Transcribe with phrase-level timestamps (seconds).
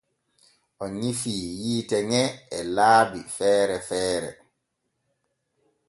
[0.83, 2.21] O nyifii yiite ŋe
[2.57, 4.31] e laabi feere feere.